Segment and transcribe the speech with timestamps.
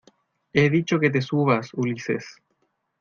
[0.51, 2.41] he dicho que te subas, Ulises.